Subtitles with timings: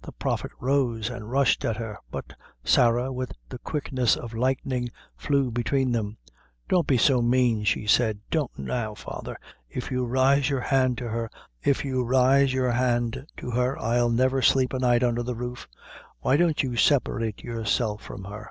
[0.00, 2.32] The Prophet rose and rushed at her; but
[2.64, 6.16] Sarah, with the quickness of lightning, flew between them.
[6.66, 9.36] "Don't be so mane," she said "don't now, father,
[9.68, 11.28] if you rise your hand to her
[13.78, 15.68] I'll never sleep a night undher the roof.
[16.20, 18.50] Why don't you separate yourself from her?